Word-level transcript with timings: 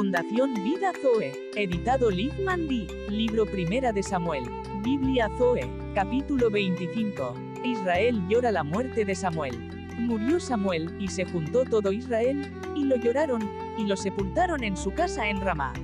Fundación 0.00 0.54
Vida 0.54 0.92
Zoe, 1.02 1.30
editado 1.56 2.10
Liv 2.10 2.32
Mandy, 2.42 2.86
libro 3.10 3.44
Primera 3.44 3.92
de 3.92 4.02
Samuel, 4.02 4.44
Biblia 4.82 5.28
Zoe, 5.36 5.70
capítulo 5.94 6.48
25. 6.48 7.34
Israel 7.66 8.18
llora 8.26 8.50
la 8.50 8.64
muerte 8.64 9.04
de 9.04 9.14
Samuel. 9.14 9.58
Murió 9.98 10.40
Samuel, 10.40 10.90
y 10.98 11.08
se 11.08 11.26
juntó 11.26 11.66
todo 11.66 11.92
Israel, 11.92 12.50
y 12.74 12.84
lo 12.84 12.96
lloraron, 12.96 13.42
y 13.76 13.84
lo 13.84 13.94
sepultaron 13.94 14.64
en 14.64 14.74
su 14.74 14.90
casa 14.94 15.28
en 15.28 15.38
Ramá. 15.42 15.74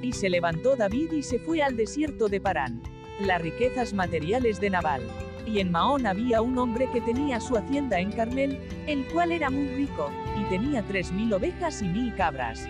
Y 0.00 0.12
se 0.12 0.30
levantó 0.30 0.74
David 0.74 1.12
y 1.12 1.22
se 1.22 1.38
fue 1.38 1.60
al 1.60 1.76
desierto 1.76 2.30
de 2.30 2.40
Parán. 2.40 2.80
Las 3.20 3.42
riquezas 3.42 3.92
materiales 3.92 4.58
de 4.58 4.70
Nabal. 4.70 5.02
Y 5.46 5.60
en 5.60 5.70
Maón 5.70 6.06
había 6.06 6.40
un 6.40 6.56
hombre 6.56 6.88
que 6.94 7.02
tenía 7.02 7.40
su 7.40 7.58
hacienda 7.58 8.00
en 8.00 8.10
Carmel, 8.12 8.58
el 8.86 9.04
cual 9.08 9.32
era 9.32 9.50
muy 9.50 9.68
rico, 9.68 10.10
y 10.40 10.44
tenía 10.44 10.82
tres 10.82 11.12
mil 11.12 11.30
ovejas 11.34 11.82
y 11.82 11.88
mil 11.88 12.14
cabras. 12.14 12.66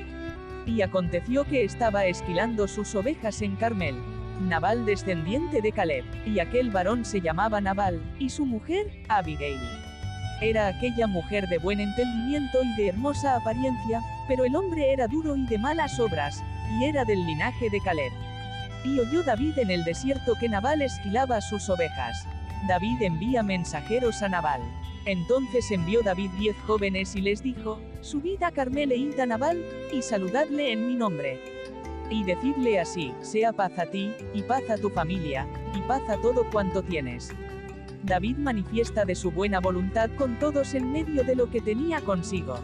Y 0.67 0.83
aconteció 0.83 1.45
que 1.45 1.65
estaba 1.65 2.07
esquilando 2.07 2.69
sus 2.69 2.95
ovejas 2.95 3.43
en 3.43 3.57
Carmel. 3.57 3.97
Nabal 4.41 4.87
descendiente 4.87 5.61
de 5.61 5.73
Caleb, 5.73 6.05
y 6.27 6.39
aquel 6.39 6.71
varón 6.71 7.05
se 7.05 7.21
llamaba 7.21 7.61
Nabal, 7.61 8.01
y 8.19 8.31
su 8.31 8.47
mujer, 8.47 8.87
Abigail. 9.09 9.61
Era 10.41 10.69
aquella 10.69 11.07
mujer 11.07 11.47
de 11.49 11.59
buen 11.59 11.81
entendimiento 11.81 12.59
y 12.63 12.75
de 12.77 12.89
hermosa 12.89 13.37
apariencia, 13.37 14.01
pero 14.27 14.45
el 14.45 14.57
hombre 14.57 14.93
era 14.93 15.07
duro 15.07 15.37
y 15.37 15.45
de 15.47 15.59
malas 15.59 16.01
obras, 16.01 16.43
y 16.79 16.85
era 16.85 17.05
del 17.05 17.25
linaje 17.27 17.69
de 17.71 17.81
Caleb. 17.83 18.13
Y 18.85 18.99
oyó 18.99 19.23
David 19.23 19.59
en 19.59 19.71
el 19.71 19.85
desierto 19.85 20.35
que 20.41 20.49
Nabal 20.49 20.81
esquilaba 20.81 21.43
sus 21.43 21.69
ovejas. 21.69 22.27
David 22.67 23.03
envía 23.03 23.43
mensajeros 23.43 24.23
a 24.23 24.31
Nabal. 24.31 24.63
Entonces 25.07 25.71
envió 25.71 26.03
David 26.03 26.31
diez 26.39 26.57
jóvenes 26.67 27.17
y 27.17 27.23
les 27.23 27.43
dijo, 27.43 27.81
Subid 28.01 28.43
a 28.43 28.51
Carmel 28.51 28.93
e 28.93 28.97
id 28.97 29.19
a 29.19 29.27
Nabal, 29.27 29.65
y 29.93 30.03
saludadle 30.03 30.73
en 30.73 30.89
mi 30.89 30.95
nombre. 30.95 31.41
Y 32.11 32.25
decidle 32.25 32.81
así, 32.81 33.15
sea 33.21 33.53
paz 33.53 33.79
a 33.79 33.87
ti, 33.87 34.13
y 34.35 34.43
paz 34.43 34.69
a 34.69 34.77
tu 34.77 34.91
familia, 34.91 35.47
y 35.75 35.81
paz 35.83 36.03
a 36.09 36.17
todo 36.21 36.45
cuanto 36.51 36.83
tienes. 36.83 37.31
David 38.03 38.37
manifiesta 38.39 39.05
de 39.05 39.15
su 39.15 39.31
buena 39.31 39.61
voluntad 39.61 40.11
con 40.17 40.39
todos 40.39 40.75
en 40.75 40.91
medio 40.91 41.23
de 41.23 41.37
lo 41.37 41.51
que 41.51 41.61
tenía 41.61 42.01
consigo. 42.01 42.59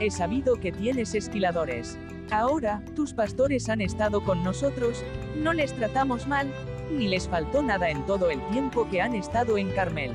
He 0.00 0.10
sabido 0.10 0.56
que 0.56 0.72
tienes 0.72 1.14
esquiladores. 1.14 1.98
Ahora, 2.30 2.82
tus 2.96 3.12
pastores 3.12 3.68
han 3.68 3.80
estado 3.80 4.24
con 4.24 4.42
nosotros, 4.42 5.04
no 5.36 5.52
les 5.52 5.72
tratamos 5.74 6.26
mal, 6.26 6.52
ni 6.92 7.08
les 7.08 7.28
faltó 7.28 7.62
nada 7.62 7.90
en 7.90 8.04
todo 8.06 8.30
el 8.30 8.40
tiempo 8.48 8.88
que 8.88 9.00
han 9.00 9.14
estado 9.14 9.58
en 9.58 9.70
Carmel. 9.70 10.12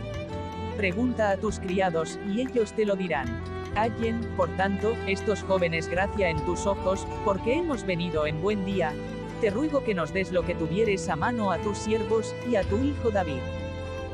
Pregunta 0.78 1.31
a 1.31 1.38
tus 1.38 1.59
criados, 1.59 2.20
y 2.28 2.42
ellos 2.42 2.73
te 2.73 2.86
lo 2.86 2.95
dirán. 2.95 3.42
Hallen, 3.75 4.22
por 4.38 4.47
tanto, 4.58 4.95
estos 5.08 5.42
jóvenes 5.42 5.88
gracia 5.88 6.30
en 6.30 6.39
tus 6.45 6.67
ojos, 6.67 7.08
porque 7.25 7.56
hemos 7.56 7.83
venido 7.83 8.28
en 8.28 8.39
buen 8.44 8.64
día. 8.64 8.94
Te 9.42 9.50
ruego 9.50 9.83
que 9.83 9.95
nos 9.95 10.14
des 10.14 10.31
lo 10.31 10.44
que 10.44 10.53
tuvieres 10.53 11.09
a 11.09 11.16
mano 11.16 11.52
a 11.52 11.58
tus 11.58 11.80
siervos, 11.80 12.36
y 12.48 12.58
a 12.58 12.64
tu 12.64 12.78
hijo 12.78 13.09
David. 13.09 13.39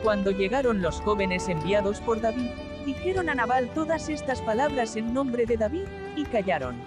Cuando 0.04 0.32
llegaron 0.32 0.82
los 0.82 1.02
jóvenes 1.02 1.50
enviados 1.50 2.00
por 2.00 2.22
David, 2.22 2.50
dijeron 2.86 3.28
a 3.28 3.36
Nabal 3.36 3.68
todas 3.74 4.08
estas 4.08 4.42
palabras 4.42 4.96
en 4.96 5.14
nombre 5.14 5.46
de 5.46 5.58
David, 5.58 5.88
y 6.16 6.24
callaron. 6.24 6.78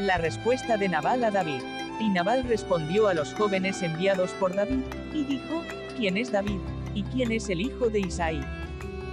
La 0.00 0.18
respuesta 0.18 0.76
de 0.76 0.88
Nabal 0.88 1.22
a 1.22 1.30
David. 1.30 1.62
Y 2.00 2.08
Nabal 2.08 2.42
respondió 2.42 3.06
a 3.06 3.14
los 3.14 3.34
jóvenes 3.34 3.82
enviados 3.82 4.32
por 4.32 4.52
David, 4.52 4.82
y 5.14 5.22
dijo, 5.22 5.62
¿quién 5.96 6.16
es 6.16 6.32
David? 6.32 6.58
¿Y 6.92 7.04
quién 7.04 7.30
es 7.30 7.48
el 7.50 7.60
hijo 7.60 7.88
de 7.88 8.00
Isaí? 8.00 8.40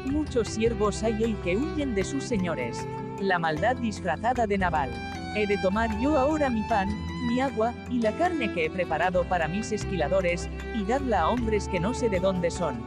Muchos 0.06 0.50
siervos 0.50 1.02
hay 1.02 1.24
hoy 1.24 1.34
que 1.46 1.56
huyen 1.56 1.96
de 1.96 2.04
sus 2.04 2.26
señores. 2.26 2.86
La 3.22 3.40
maldad 3.40 3.78
disfrazada 3.78 4.46
de 4.46 4.58
Nabal. 4.58 4.92
He 5.34 5.48
de 5.48 5.58
tomar 5.60 5.98
yo 6.02 6.18
ahora 6.18 6.50
mi 6.50 6.62
pan, 6.64 6.90
mi 7.30 7.40
agua, 7.40 7.74
y 7.90 8.00
la 8.00 8.12
carne 8.18 8.52
que 8.52 8.66
he 8.66 8.70
preparado 8.70 9.24
para 9.24 9.48
mis 9.48 9.72
esquiladores, 9.72 10.50
y 10.76 10.84
darla 10.84 11.22
a 11.22 11.30
hombres 11.30 11.70
que 11.70 11.80
no 11.80 11.94
sé 11.94 12.10
de 12.10 12.20
dónde 12.20 12.52
son. 12.52 12.82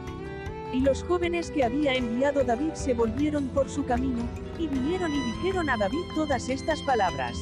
Y 0.71 0.81
los 0.81 1.03
jóvenes 1.03 1.49
que 1.49 1.63
había 1.63 1.95
enviado 1.95 2.43
David 2.43 2.73
se 2.73 2.93
volvieron 2.93 3.47
por 3.47 3.67
su 3.67 3.83
camino, 3.83 4.23
y 4.59 4.67
vinieron 4.67 5.11
y 5.11 5.19
dijeron 5.31 5.71
a 5.71 5.77
David 5.77 6.05
todas 6.13 6.49
estas 6.49 6.79
palabras. 6.83 7.35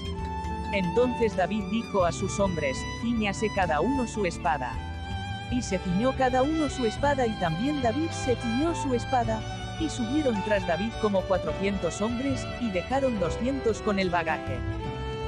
Entonces 0.71 1.35
David 1.35 1.63
dijo 1.69 2.05
a 2.05 2.13
sus 2.13 2.39
hombres, 2.39 2.77
ciñase 3.01 3.47
cada 3.53 3.81
uno 3.81 4.07
su 4.07 4.25
espada. 4.25 4.71
Y 5.51 5.61
se 5.61 5.79
ciñó 5.79 6.15
cada 6.17 6.43
uno 6.43 6.69
su 6.69 6.85
espada 6.85 7.27
y 7.27 7.31
también 7.41 7.81
David 7.81 8.09
se 8.09 8.35
ciñó 8.37 8.73
su 8.73 8.93
espada, 8.95 9.41
y 9.79 9.89
subieron 9.89 10.41
tras 10.43 10.65
David 10.67 10.91
como 11.01 11.21
cuatrocientos 11.21 12.01
hombres, 12.01 12.45
y 12.61 12.69
dejaron 12.71 13.19
doscientos 13.19 13.81
con 13.81 13.99
el 13.99 14.09
bagaje. 14.09 14.57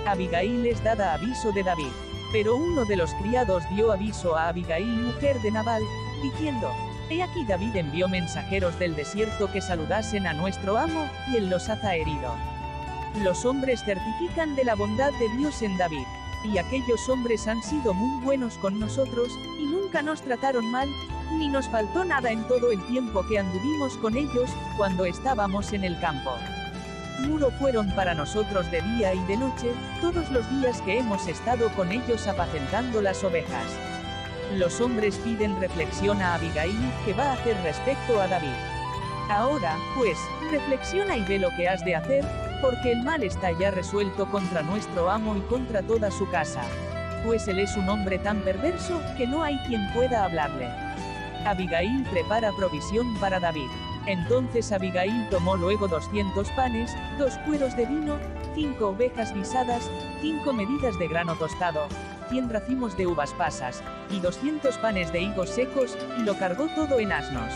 Abigail 0.06 0.63
les 0.63 0.84
dada 0.84 1.13
aviso 1.13 1.52
de 1.52 1.63
David. 1.63 1.91
Pero 2.31 2.56
uno 2.58 2.84
de 2.85 2.97
los 2.97 3.13
criados 3.16 3.63
dio 3.74 3.91
aviso 3.91 4.35
a 4.35 4.50
Abigail, 4.50 4.85
mujer 4.85 5.40
de 5.41 5.52
Nabal, 5.52 5.81
diciendo, 6.22 6.72
He 7.09 7.24
aquí 7.24 7.46
David 7.46 7.75
envió 7.78 8.09
mensajeros 8.09 8.78
del 8.80 8.96
desierto 8.96 9.50
que 9.50 9.62
saludasen 9.62 10.28
a 10.28 10.34
nuestro 10.34 10.78
amo, 10.78 11.09
y 11.31 11.38
él 11.38 11.50
los 11.50 11.69
haza 11.69 11.96
herido. 11.96 12.35
Los 13.24 13.46
hombres 13.46 13.81
certifican 13.84 14.56
de 14.56 14.66
la 14.66 14.75
bondad 14.75 15.12
de 15.14 15.29
Dios 15.38 15.62
en 15.62 15.78
David. 15.78 16.06
Y 16.44 16.58
aquellos 16.58 17.08
hombres 17.09 17.47
han 17.47 17.64
sido 17.64 17.94
muy 17.94 18.24
buenos 18.24 18.58
con 18.58 18.78
nosotros, 18.79 19.29
y 19.59 19.66
nunca 19.66 20.02
nos 20.02 20.22
trataron 20.22 20.69
mal, 20.69 20.88
ni 21.34 21.50
nos 21.50 21.68
faltó 21.70 22.06
nada 22.06 22.32
en 22.32 22.44
todo 22.48 22.72
el 22.72 22.82
tiempo 22.88 23.26
que 23.28 23.40
anduvimos 23.40 23.98
con 23.98 24.16
ellos, 24.16 24.50
cuando 24.78 25.06
estábamos 25.06 25.74
en 25.74 25.84
el 25.84 26.00
campo. 26.00 26.32
Muro 27.20 27.52
fueron 27.52 27.90
para 27.92 28.14
nosotros 28.14 28.70
de 28.72 28.82
día 28.82 29.14
y 29.14 29.20
de 29.26 29.38
noche, 29.38 29.72
todos 30.02 30.30
los 30.32 30.50
días 30.52 30.82
que 30.82 31.00
hemos 31.00 31.28
estado 31.28 31.70
con 31.70 31.92
ellos 31.92 32.28
apacentando 32.28 33.02
las 33.02 33.24
ovejas. 33.24 33.76
Los 34.56 34.80
hombres 34.80 35.18
piden 35.18 35.60
reflexión 35.60 36.22
a 36.22 36.36
Abigail, 36.36 36.78
que 37.06 37.14
va 37.14 37.32
a 37.32 37.34
hacer 37.34 37.58
respecto 37.64 38.22
a 38.22 38.28
David. 38.28 38.54
Ahora, 39.30 39.76
pues, 39.96 40.18
reflexiona 40.52 41.18
y 41.18 41.26
ve 41.26 41.40
lo 41.40 41.50
que 41.58 41.68
has 41.68 41.84
de 41.84 41.96
hacer, 41.96 42.24
porque 42.62 42.94
el 42.94 43.04
mal 43.04 43.24
está 43.24 43.52
ya 43.52 43.72
resuelto 43.72 44.30
contra 44.30 44.62
nuestro 44.62 45.09
amo 45.09 45.36
y 45.36 45.42
contra 45.42 45.82
toda 45.82 46.12
su 46.12 46.30
casa. 46.30 46.62
Pues 47.26 47.48
él 47.48 47.59
es 47.59 47.76
un 47.76 47.90
hombre 47.90 48.20
tan 48.20 48.40
perverso, 48.42 49.02
que 49.18 49.28
no 49.28 49.44
hay 49.44 49.58
quien 49.68 49.92
pueda 49.94 50.24
hablarle. 50.24 50.87
Abigail 51.50 52.03
prepara 52.12 52.52
provisión 52.52 53.13
para 53.16 53.40
David. 53.40 53.69
Entonces 54.06 54.72
Abigail 54.72 55.28
tomó 55.30 55.58
luego 55.58 55.88
200 55.88 56.50
panes, 56.52 56.96
dos 57.18 57.38
cueros 57.40 57.75
de 57.75 57.85
vino, 57.85 58.18
cinco 58.56 58.90
ovejas 58.90 59.34
guisadas, 59.34 59.90
cinco 60.22 60.53
medidas 60.53 60.97
de 60.97 61.08
grano 61.08 61.35
tostado, 61.35 61.88
100 62.30 62.50
racimos 62.50 62.96
de 62.97 63.08
uvas 63.08 63.34
pasas, 63.34 63.84
y 64.09 64.19
200 64.19 64.78
panes 64.78 65.12
de 65.12 65.22
higos 65.22 65.50
secos, 65.50 65.97
y 66.18 66.24
lo 66.24 66.38
cargó 66.38 66.68
todo 66.75 67.00
en 67.00 67.12
asnos. 67.12 67.53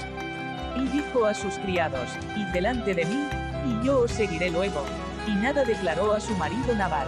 Y 0.76 0.88
dijo 0.88 1.26
a 1.26 1.34
sus 1.34 1.56
criados, 1.56 2.10
Id 2.36 2.48
delante 2.54 2.94
de 2.94 3.06
mí, 3.06 3.28
y 3.66 3.86
yo 3.86 4.00
os 4.02 4.12
seguiré 4.12 4.50
luego. 4.50 4.84
Y 5.28 5.32
nada 5.32 5.64
declaró 5.64 6.14
a 6.14 6.20
su 6.20 6.36
marido 6.36 6.74
Nabal. 6.76 7.08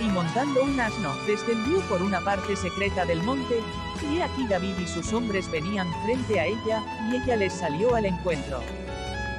Y 0.00 0.04
montando 0.04 0.64
un 0.64 0.78
asno, 0.78 1.14
descendió 1.26 1.80
por 1.82 2.02
una 2.02 2.20
parte 2.20 2.56
secreta 2.56 3.04
del 3.04 3.22
monte, 3.22 3.60
y 4.10 4.20
aquí 4.20 4.46
David 4.46 4.78
y 4.78 4.86
sus 4.86 5.12
hombres 5.12 5.50
venían 5.50 5.92
frente 6.04 6.40
a 6.40 6.46
ella, 6.46 6.82
y 7.10 7.16
ella 7.16 7.36
les 7.36 7.52
salió 7.52 7.94
al 7.94 8.06
encuentro. 8.06 8.60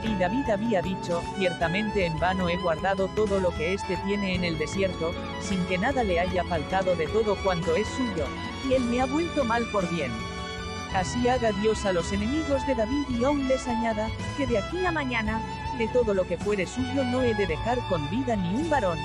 Y 0.04 0.16
David 0.16 0.50
había 0.50 0.82
dicho, 0.82 1.22
ciertamente 1.38 2.06
en 2.06 2.20
vano 2.20 2.50
he 2.50 2.58
guardado 2.58 3.08
todo 3.10 3.40
lo 3.40 3.52
que 3.52 3.74
éste 3.74 3.98
tiene 4.06 4.36
en 4.36 4.44
el 4.44 4.58
desierto, 4.58 5.14
sin 5.42 5.64
que 5.66 5.78
nada 5.78 6.04
le 6.04 6.20
haya 6.20 6.44
faltado 6.44 6.96
de 6.96 7.08
todo 7.08 7.36
cuanto 7.44 7.76
es 7.76 7.88
suyo, 7.88 8.26
y 8.68 8.74
él 8.74 8.84
me 8.84 9.02
ha 9.02 9.06
vuelto 9.06 9.44
mal 9.46 9.66
por 9.72 9.90
bien. 9.90 10.12
Así 10.94 11.28
haga 11.28 11.52
Dios 11.54 11.86
a 11.86 11.94
los 11.94 12.12
enemigos 12.12 12.66
de 12.68 12.76
David 12.76 13.06
y 13.10 13.24
aún 13.24 13.48
les 13.48 13.68
añada, 13.68 14.10
que 14.38 14.46
de 14.46 14.60
aquí 14.60 14.86
a 14.86 14.92
mañana, 14.92 15.42
de 15.78 15.88
todo 15.88 16.14
lo 16.14 16.28
que 16.28 16.38
fuere 16.38 16.68
suyo 16.68 17.04
no 17.04 17.22
he 17.22 17.34
de 17.34 17.48
dejar 17.48 17.80
con 17.90 18.08
vida 18.10 18.36
ni 18.36 18.54
un 18.56 18.70
varón. 18.70 19.00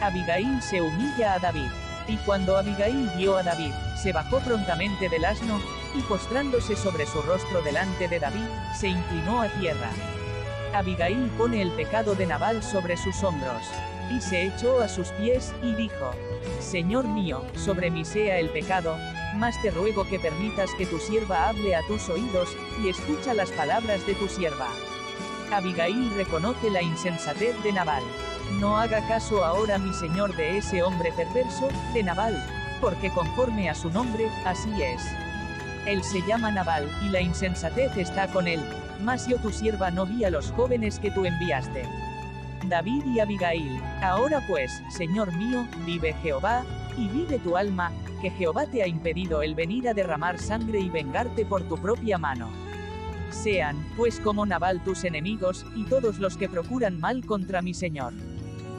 Abigail 0.00 0.60
se 0.60 0.80
humilla 0.82 1.34
a 1.34 1.38
David. 1.38 1.68
Y 2.08 2.16
cuando 2.18 2.58
Abigail 2.58 3.10
vio 3.16 3.36
a 3.36 3.42
David, 3.42 3.72
se 4.04 4.12
bajó 4.12 4.38
prontamente 4.40 5.08
del 5.08 5.24
asno, 5.24 5.58
y 5.94 6.02
postrándose 6.02 6.76
sobre 6.76 7.06
su 7.06 7.22
rostro 7.22 7.62
delante 7.62 8.06
de 8.06 8.20
David, 8.20 8.44
se 8.78 8.88
inclinó 8.88 9.40
a 9.40 9.48
tierra. 9.48 9.88
Abigail 10.74 11.30
pone 11.38 11.62
el 11.62 11.70
pecado 11.70 12.14
de 12.14 12.26
Nabal 12.26 12.62
sobre 12.62 12.98
sus 12.98 13.22
hombros. 13.24 13.62
Y 14.14 14.20
se 14.20 14.44
echó 14.44 14.82
a 14.82 14.88
sus 14.88 15.08
pies, 15.12 15.54
y 15.62 15.74
dijo, 15.74 16.10
Señor 16.60 17.06
mío, 17.08 17.46
sobre 17.56 17.90
mí 17.90 18.04
sea 18.04 18.38
el 18.38 18.50
pecado, 18.50 18.98
mas 19.36 19.60
te 19.62 19.70
ruego 19.70 20.06
que 20.06 20.20
permitas 20.20 20.68
que 20.76 20.84
tu 20.84 20.98
sierva 20.98 21.48
hable 21.48 21.74
a 21.74 21.80
tus 21.86 22.10
oídos, 22.10 22.54
y 22.84 22.90
escucha 22.90 23.32
las 23.32 23.52
palabras 23.52 24.06
de 24.06 24.12
tu 24.12 24.28
sierva. 24.28 24.68
Abigail 25.50 26.14
reconoce 26.14 26.68
la 26.68 26.82
insensatez 26.82 27.56
de 27.62 27.72
Nabal. 27.72 28.02
No 28.60 28.76
haga 28.76 29.08
caso 29.08 29.46
ahora 29.46 29.78
mi 29.78 29.94
señor 29.94 30.36
de 30.36 30.58
ese 30.58 30.82
hombre 30.82 31.10
perverso, 31.16 31.70
de 31.94 32.02
Nabal, 32.02 32.63
porque 32.80 33.10
conforme 33.10 33.68
a 33.68 33.74
su 33.74 33.90
nombre, 33.90 34.28
así 34.44 34.70
es. 34.82 35.02
Él 35.86 36.02
se 36.02 36.22
llama 36.22 36.50
Nabal, 36.50 36.88
y 37.02 37.08
la 37.10 37.20
insensatez 37.20 37.96
está 37.96 38.28
con 38.28 38.48
él, 38.48 38.60
mas 39.02 39.26
yo 39.26 39.38
tu 39.38 39.50
sierva 39.50 39.90
no 39.90 40.06
vi 40.06 40.24
a 40.24 40.30
los 40.30 40.50
jóvenes 40.52 40.98
que 40.98 41.10
tú 41.10 41.24
enviaste. 41.24 41.82
David 42.68 43.04
y 43.06 43.20
Abigail. 43.20 43.80
Ahora 44.02 44.40
pues, 44.46 44.82
Señor 44.88 45.34
mío, 45.36 45.66
vive 45.84 46.14
Jehová, 46.22 46.64
y 46.96 47.08
vive 47.08 47.38
tu 47.38 47.56
alma, 47.56 47.92
que 48.22 48.30
Jehová 48.30 48.66
te 48.66 48.82
ha 48.82 48.86
impedido 48.86 49.42
el 49.42 49.54
venir 49.54 49.88
a 49.88 49.94
derramar 49.94 50.38
sangre 50.38 50.80
y 50.80 50.88
vengarte 50.88 51.44
por 51.44 51.62
tu 51.64 51.76
propia 51.76 52.16
mano. 52.16 52.48
Sean, 53.30 53.76
pues 53.96 54.20
como 54.20 54.46
Nabal 54.46 54.82
tus 54.82 55.04
enemigos, 55.04 55.66
y 55.74 55.84
todos 55.84 56.18
los 56.18 56.36
que 56.36 56.48
procuran 56.48 57.00
mal 57.00 57.26
contra 57.26 57.60
mi 57.62 57.74
Señor. 57.74 58.14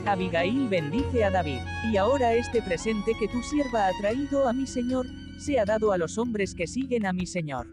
Abigail 0.08 0.68
bendice 0.70 1.24
a 1.24 1.32
David, 1.32 1.62
y 1.92 1.98
ahora 1.98 2.34
este 2.34 2.62
presente 2.62 3.14
que 3.20 3.28
tu 3.28 3.42
sierva 3.42 3.88
ha 3.88 3.92
traído 4.00 4.48
a 4.48 4.54
mi 4.54 4.68
Señor, 4.68 5.08
sea 5.40 5.66
dado 5.66 5.92
a 5.92 5.98
los 5.98 6.20
hombres 6.20 6.54
que 6.54 6.68
siguen 6.68 7.08
a 7.08 7.14
mi 7.14 7.26
Señor. 7.26 7.68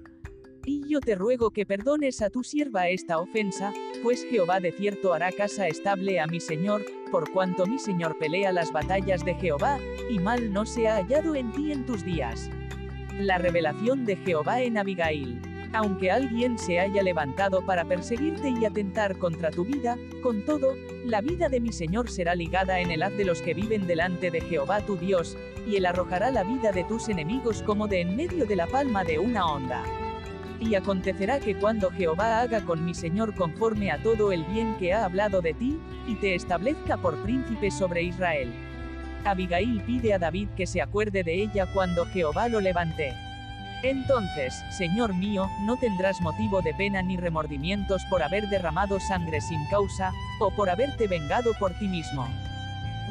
Y 0.64 0.88
yo 0.88 1.00
te 1.00 1.14
ruego 1.14 1.50
que 1.50 1.66
perdones 1.66 2.22
a 2.22 2.30
tu 2.30 2.42
sierva 2.42 2.88
esta 2.88 3.18
ofensa, 3.18 3.72
pues 4.02 4.24
Jehová 4.30 4.60
de 4.60 4.72
cierto 4.72 5.12
hará 5.12 5.30
casa 5.30 5.68
estable 5.68 6.20
a 6.20 6.26
mi 6.26 6.40
Señor, 6.40 6.82
por 7.10 7.30
cuanto 7.32 7.66
mi 7.66 7.78
Señor 7.78 8.16
pelea 8.18 8.50
las 8.50 8.72
batallas 8.72 9.24
de 9.24 9.34
Jehová, 9.34 9.78
y 10.08 10.18
mal 10.18 10.52
no 10.52 10.64
se 10.64 10.88
ha 10.88 10.96
hallado 10.96 11.34
en 11.34 11.52
ti 11.52 11.70
en 11.70 11.84
tus 11.84 12.02
días. 12.02 12.48
La 13.18 13.36
revelación 13.36 14.06
de 14.06 14.16
Jehová 14.16 14.62
en 14.62 14.78
Abigail. 14.78 15.51
Aunque 15.74 16.10
alguien 16.10 16.58
se 16.58 16.80
haya 16.80 17.02
levantado 17.02 17.64
para 17.64 17.86
perseguirte 17.86 18.50
y 18.50 18.64
atentar 18.66 19.16
contra 19.16 19.50
tu 19.50 19.64
vida, 19.64 19.96
con 20.22 20.44
todo, 20.44 20.74
la 21.06 21.22
vida 21.22 21.48
de 21.48 21.60
mi 21.60 21.72
Señor 21.72 22.10
será 22.10 22.34
ligada 22.34 22.80
en 22.80 22.90
el 22.90 23.02
haz 23.02 23.16
de 23.16 23.24
los 23.24 23.40
que 23.40 23.54
viven 23.54 23.86
delante 23.86 24.30
de 24.30 24.42
Jehová 24.42 24.82
tu 24.82 24.96
Dios, 24.96 25.38
y 25.66 25.76
él 25.76 25.86
arrojará 25.86 26.30
la 26.30 26.44
vida 26.44 26.72
de 26.72 26.84
tus 26.84 27.08
enemigos 27.08 27.62
como 27.62 27.88
de 27.88 28.02
en 28.02 28.16
medio 28.16 28.44
de 28.44 28.54
la 28.54 28.66
palma 28.66 29.02
de 29.02 29.18
una 29.18 29.46
onda. 29.46 29.82
Y 30.60 30.74
acontecerá 30.74 31.40
que 31.40 31.56
cuando 31.56 31.90
Jehová 31.90 32.42
haga 32.42 32.60
con 32.60 32.84
mi 32.84 32.94
Señor 32.94 33.34
conforme 33.34 33.90
a 33.90 34.02
todo 34.02 34.30
el 34.30 34.44
bien 34.44 34.76
que 34.78 34.92
ha 34.92 35.06
hablado 35.06 35.40
de 35.40 35.54
ti, 35.54 35.78
y 36.06 36.16
te 36.16 36.34
establezca 36.34 36.98
por 36.98 37.16
príncipe 37.22 37.70
sobre 37.70 38.02
Israel. 38.02 38.52
Abigail 39.24 39.82
pide 39.86 40.12
a 40.12 40.18
David 40.18 40.48
que 40.54 40.66
se 40.66 40.82
acuerde 40.82 41.24
de 41.24 41.42
ella 41.42 41.66
cuando 41.72 42.04
Jehová 42.04 42.48
lo 42.48 42.60
levante. 42.60 43.14
Entonces, 43.82 44.64
Señor 44.70 45.12
mío, 45.14 45.50
no 45.62 45.76
tendrás 45.76 46.20
motivo 46.20 46.62
de 46.62 46.72
pena 46.72 47.02
ni 47.02 47.16
remordimientos 47.16 48.04
por 48.08 48.22
haber 48.22 48.48
derramado 48.48 49.00
sangre 49.00 49.40
sin 49.40 49.66
causa, 49.66 50.12
o 50.38 50.50
por 50.52 50.70
haberte 50.70 51.08
vengado 51.08 51.52
por 51.58 51.76
ti 51.78 51.88
mismo. 51.88 52.28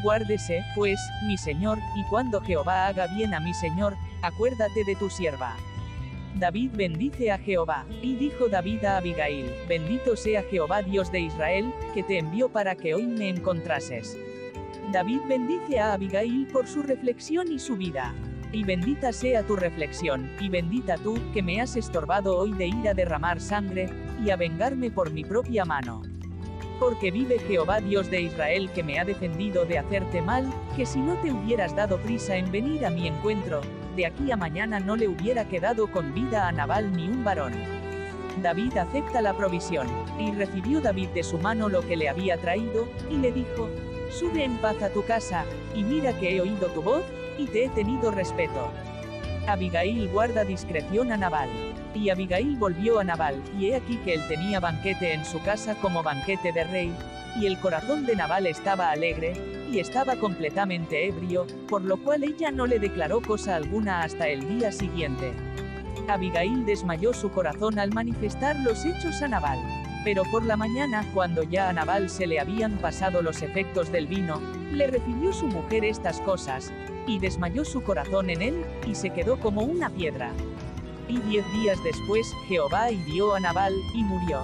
Guárdese, 0.01 0.63
pues, 0.75 0.99
mi 1.27 1.37
Señor, 1.37 1.79
y 1.95 2.03
cuando 2.05 2.39
Jehová 2.39 2.87
haga 2.87 3.07
bien 3.07 3.33
a 3.33 3.41
mi 3.41 3.53
Señor, 3.53 3.97
acuérdate 4.21 4.85
de 4.85 4.95
tu 4.95 5.09
sierva. 5.09 5.57
David 6.35 6.71
bendice 6.73 7.31
a 7.31 7.37
Jehová, 7.37 7.85
y 8.01 8.15
dijo 8.15 8.47
David 8.47 8.85
a 8.85 8.97
Abigail, 8.97 9.51
bendito 9.67 10.15
sea 10.15 10.41
Jehová 10.43 10.81
Dios 10.81 11.11
de 11.11 11.19
Israel, 11.19 11.73
que 11.93 12.03
te 12.03 12.17
envió 12.17 12.47
para 12.47 12.75
que 12.75 12.95
hoy 12.95 13.05
me 13.07 13.27
encontrases. 13.27 14.17
David 14.93 15.19
bendice 15.27 15.79
a 15.79 15.93
Abigail 15.93 16.47
por 16.47 16.65
su 16.67 16.81
reflexión 16.81 17.51
y 17.51 17.59
su 17.59 17.75
vida. 17.75 18.13
Y 18.53 18.65
bendita 18.65 19.13
sea 19.13 19.43
tu 19.43 19.55
reflexión, 19.55 20.29
y 20.39 20.49
bendita 20.49 20.97
tú, 20.97 21.17
que 21.33 21.41
me 21.41 21.61
has 21.61 21.77
estorbado 21.77 22.37
hoy 22.37 22.51
de 22.51 22.67
ir 22.67 22.89
a 22.89 22.93
derramar 22.93 23.39
sangre, 23.39 23.89
y 24.23 24.29
a 24.29 24.35
vengarme 24.35 24.91
por 24.91 25.11
mi 25.11 25.23
propia 25.23 25.63
mano. 25.63 26.01
Porque 26.77 27.11
vive 27.11 27.39
Jehová 27.39 27.79
Dios 27.79 28.09
de 28.09 28.21
Israel 28.21 28.69
que 28.73 28.83
me 28.83 28.99
ha 28.99 29.05
defendido 29.05 29.65
de 29.65 29.77
hacerte 29.77 30.21
mal, 30.21 30.51
que 30.75 30.85
si 30.85 30.99
no 30.99 31.13
te 31.15 31.31
hubieras 31.31 31.75
dado 31.75 31.97
prisa 31.99 32.35
en 32.35 32.51
venir 32.51 32.85
a 32.85 32.89
mi 32.89 33.07
encuentro, 33.07 33.61
de 33.95 34.05
aquí 34.05 34.31
a 34.31 34.35
mañana 34.35 34.79
no 34.79 34.97
le 34.97 35.07
hubiera 35.07 35.47
quedado 35.47 35.87
con 35.89 36.13
vida 36.13 36.47
a 36.47 36.51
Nabal 36.51 36.91
ni 36.91 37.07
un 37.07 37.23
varón. 37.23 37.53
David 38.41 38.77
acepta 38.77 39.21
la 39.21 39.33
provisión, 39.33 39.87
y 40.19 40.31
recibió 40.31 40.81
David 40.81 41.09
de 41.09 41.23
su 41.23 41.37
mano 41.37 41.69
lo 41.69 41.87
que 41.87 41.95
le 41.95 42.09
había 42.09 42.35
traído, 42.37 42.87
y 43.09 43.15
le 43.15 43.31
dijo, 43.31 43.69
Sube 44.09 44.43
en 44.43 44.57
paz 44.57 44.81
a 44.81 44.89
tu 44.89 45.05
casa, 45.05 45.45
y 45.73 45.83
mira 45.83 46.17
que 46.19 46.35
he 46.35 46.41
oído 46.41 46.67
tu 46.67 46.81
voz, 46.81 47.03
y 47.41 47.47
te 47.47 47.65
he 47.65 47.69
tenido 47.69 48.11
respeto. 48.11 48.71
Abigail 49.47 50.07
guarda 50.09 50.43
discreción 50.43 51.11
a 51.11 51.17
Nabal. 51.17 51.49
Y 51.93 52.09
Abigail 52.09 52.55
volvió 52.55 52.99
a 52.99 53.03
Nabal, 53.03 53.41
y 53.57 53.67
he 53.67 53.75
aquí 53.75 53.97
que 53.97 54.13
él 54.13 54.21
tenía 54.27 54.59
banquete 54.59 55.13
en 55.13 55.25
su 55.25 55.41
casa 55.41 55.75
como 55.75 56.03
banquete 56.03 56.53
de 56.53 56.63
rey, 56.63 56.95
y 57.35 57.47
el 57.47 57.59
corazón 57.59 58.05
de 58.05 58.15
Nabal 58.15 58.47
estaba 58.47 58.91
alegre, 58.91 59.33
y 59.69 59.79
estaba 59.79 60.15
completamente 60.15 61.07
ebrio, 61.07 61.47
por 61.67 61.81
lo 61.81 61.97
cual 61.97 62.23
ella 62.23 62.51
no 62.51 62.67
le 62.67 62.79
declaró 62.79 63.21
cosa 63.21 63.55
alguna 63.55 64.03
hasta 64.03 64.27
el 64.27 64.47
día 64.47 64.71
siguiente. 64.71 65.33
Abigail 66.07 66.65
desmayó 66.65 67.13
su 67.13 67.31
corazón 67.31 67.79
al 67.79 67.91
manifestar 67.93 68.57
los 68.59 68.85
hechos 68.85 69.21
a 69.21 69.27
Nabal. 69.27 69.59
Pero 70.03 70.23
por 70.31 70.43
la 70.43 70.57
mañana, 70.57 71.05
cuando 71.13 71.43
ya 71.43 71.69
a 71.69 71.73
Nabal 71.73 72.09
se 72.09 72.25
le 72.25 72.39
habían 72.39 72.77
pasado 72.79 73.21
los 73.21 73.41
efectos 73.41 73.91
del 73.91 74.07
vino, 74.07 74.41
le 74.71 74.87
refirió 74.87 75.33
su 75.33 75.47
mujer 75.47 75.83
estas 75.83 76.19
cosas, 76.21 76.71
y 77.07 77.19
desmayó 77.19 77.65
su 77.65 77.83
corazón 77.83 78.29
en 78.29 78.41
él, 78.41 78.65
y 78.87 78.95
se 78.95 79.11
quedó 79.11 79.39
como 79.39 79.61
una 79.61 79.89
piedra. 79.89 80.31
Y 81.07 81.19
diez 81.19 81.45
días 81.53 81.77
después, 81.83 82.27
Jehová 82.47 82.91
hirió 82.91 83.35
a 83.35 83.39
Nabal, 83.39 83.73
y 83.93 84.03
murió. 84.03 84.41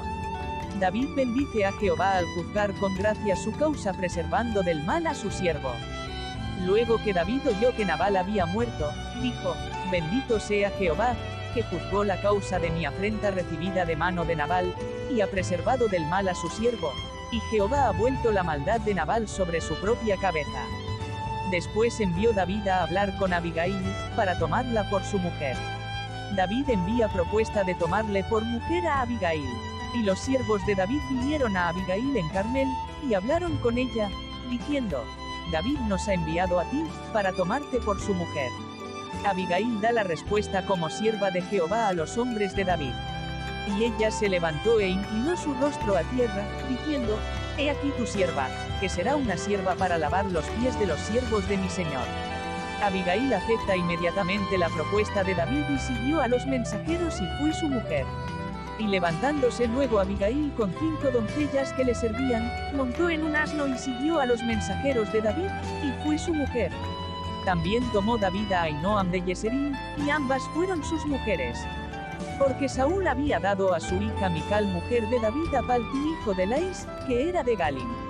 David 0.80 1.10
bendice 1.16 1.66
a 1.66 1.72
Jehová 1.74 2.18
al 2.18 2.26
juzgar 2.36 2.74
con 2.80 2.96
gracia 2.96 3.36
su 3.36 3.52
causa 3.54 3.94
preservando 3.94 4.62
del 4.62 4.84
mal 4.84 5.08
a 5.08 5.16
su 5.16 5.32
siervo. 5.32 5.72
Luego 6.66 7.02
que 7.04 7.14
David 7.14 7.42
oyó 7.48 7.76
que 7.76 7.86
Nabal 7.86 8.16
había 8.16 8.46
muerto, 8.46 8.92
dijo, 9.22 9.56
Bendito 9.92 10.40
sea 10.40 10.70
Jehová, 10.72 11.16
que 11.54 11.64
juzgó 11.64 12.04
la 12.04 12.22
causa 12.22 12.60
de 12.60 12.70
mi 12.70 12.86
afrenta 12.86 13.32
recibida 13.32 13.86
de 13.86 13.96
mano 13.96 14.26
de 14.26 14.36
Nabal, 14.36 14.76
y 15.12 15.22
ha 15.22 15.28
preservado 15.28 15.88
del 15.88 16.06
mal 16.06 16.28
a 16.28 16.36
su 16.36 16.50
siervo, 16.50 16.92
y 17.32 17.40
Jehová 17.52 17.88
ha 17.88 17.92
vuelto 17.92 18.32
la 18.32 18.44
maldad 18.44 18.80
de 18.82 18.94
Nabal 18.94 19.28
sobre 19.28 19.62
su 19.62 19.76
propia 19.76 20.18
cabeza. 20.18 20.66
Después 21.52 22.00
envió 22.00 22.34
David 22.34 22.68
a 22.68 22.84
hablar 22.84 23.16
con 23.18 23.34
Abigail, 23.34 23.82
para 24.16 24.38
tomarla 24.38 24.90
por 24.90 25.04
su 25.04 25.18
mujer. 25.18 25.56
David 26.36 26.70
envía 26.70 27.08
propuesta 27.08 27.64
de 27.64 27.76
tomarle 27.76 28.24
por 28.26 28.44
mujer 28.44 28.86
a 28.88 29.02
Abigail. 29.02 29.48
Y 29.96 30.04
los 30.04 30.20
siervos 30.20 30.66
de 30.66 30.76
David 30.76 31.00
vinieron 31.10 31.56
a 31.56 31.70
Abigail 31.70 32.18
en 32.18 32.30
Carmel, 32.30 32.68
y 33.08 33.14
hablaron 33.14 33.58
con 33.58 33.78
ella, 33.78 34.10
diciendo, 34.50 35.04
David 35.52 35.80
nos 35.88 36.08
ha 36.08 36.14
enviado 36.14 36.60
a 36.60 36.66
ti, 36.66 36.84
para 37.14 37.32
tomarte 37.32 37.80
por 37.80 38.00
su 38.02 38.14
mujer. 38.14 38.52
Abigail 39.26 39.80
da 39.80 39.92
la 39.94 40.04
respuesta 40.04 40.66
como 40.66 40.90
sierva 40.90 41.32
de 41.32 41.42
Jehová 41.42 41.88
a 41.88 41.94
los 41.94 42.18
hombres 42.18 42.56
de 42.56 42.66
David. 42.66 42.94
Y 43.76 43.84
ella 43.84 44.12
se 44.12 44.30
levantó 44.30 44.80
e 44.80 44.88
inclinó 44.88 45.36
su 45.36 45.54
rostro 45.56 45.98
a 45.98 46.04
tierra, 46.04 46.48
diciendo, 46.70 47.18
He 47.58 47.70
aquí 47.70 47.92
tu 47.98 48.06
sierva, 48.06 48.48
que 48.80 48.88
será 48.88 49.16
una 49.16 49.36
sierva 49.38 49.76
para 49.76 49.98
lavar 49.98 50.26
los 50.26 50.46
pies 50.46 50.80
de 50.80 50.86
los 50.86 51.00
siervos 51.00 51.48
de 51.50 51.58
mi 51.58 51.70
Señor. 51.70 52.06
Abigail 52.82 53.34
acepta 53.34 53.76
inmediatamente 53.76 54.58
la 54.58 54.70
propuesta 54.70 55.24
de 55.24 55.34
David 55.34 55.64
y 55.74 55.80
siguió 55.80 56.22
a 56.22 56.28
los 56.28 56.46
mensajeros 56.46 57.20
y 57.20 57.26
fue 57.40 57.54
su 57.54 57.68
mujer. 57.68 58.06
Y 58.78 58.86
levantándose 58.86 59.68
luego 59.68 60.00
Abigail 60.00 60.54
con 60.56 60.72
cinco 60.78 61.10
doncellas 61.12 61.74
que 61.74 61.84
le 61.84 61.96
servían, 61.96 62.52
montó 62.76 63.10
en 63.10 63.24
un 63.24 63.36
asno 63.36 63.68
y 63.68 63.78
siguió 63.78 64.20
a 64.20 64.28
los 64.28 64.44
mensajeros 64.44 65.12
de 65.12 65.22
David, 65.22 65.50
y 65.84 66.04
fue 66.04 66.20
su 66.20 66.34
mujer. 66.34 66.72
También 67.44 67.84
tomó 67.92 68.20
David 68.20 68.52
a 68.52 68.64
Ainoam 68.64 69.10
de 69.10 69.22
Yeserín, 69.22 69.76
y 70.06 70.12
ambas 70.12 70.44
fueron 70.54 70.84
sus 70.84 71.04
mujeres. 71.08 71.58
Porque 72.38 72.70
Saúl 72.70 73.08
había 73.08 73.40
dado 73.40 73.74
a 73.74 73.80
su 73.80 73.96
hija 73.96 74.30
Mical 74.30 74.66
mujer 74.68 75.08
de 75.10 75.20
David 75.20 75.56
a 75.56 75.62
Palti 75.64 75.98
hijo 75.98 76.34
de 76.34 76.46
Lais, 76.46 76.88
que 77.08 77.30
era 77.30 77.44
de 77.44 77.56
Galim. 77.56 78.07